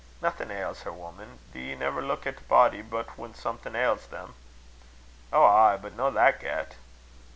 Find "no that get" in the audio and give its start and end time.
5.95-6.73